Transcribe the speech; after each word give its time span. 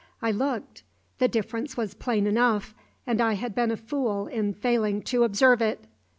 I 0.19 0.31
looked. 0.31 0.81
The 1.19 1.27
difference 1.27 1.77
was 1.77 1.93
plain 1.93 2.25
enough, 2.25 2.73
and 3.05 3.21
I 3.21 3.33
had 3.33 3.53
been 3.53 3.69
a 3.69 3.77
fool 3.77 4.25
in 4.25 4.55
failing 4.55 5.03
to 5.03 5.23
observe 5.23 5.61
it. 5.61 5.85